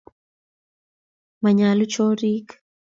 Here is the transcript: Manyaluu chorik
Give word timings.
Manyaluu 1.41 1.85
chorik 1.93 2.47